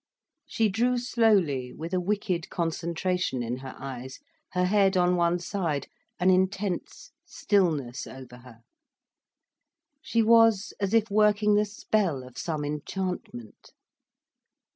[0.47, 4.17] She drew slowly, with a wicked concentration in her eyes,
[4.53, 5.85] her head on one side,
[6.19, 8.61] an intense stillness over her.
[10.01, 13.73] She was as if working the spell of some enchantment.